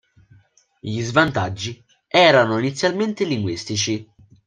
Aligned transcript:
Gli 0.79 0.99
svantaggi 1.01 1.85
erano 2.07 2.57
inizialmente 2.57 3.23
linguistici. 3.23 4.09